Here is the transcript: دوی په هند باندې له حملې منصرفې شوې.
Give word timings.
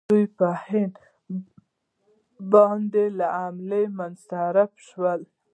دوی 0.09 0.25
په 0.37 0.47
هند 0.65 0.95
باندې 2.53 3.03
له 3.17 3.27
حملې 3.37 3.83
منصرفې 3.97 4.81
شوې. 4.89 5.13